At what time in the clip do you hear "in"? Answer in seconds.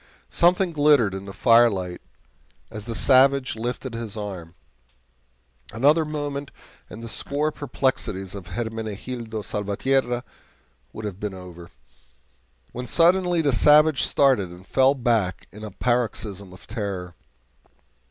1.13-1.25, 15.51-15.63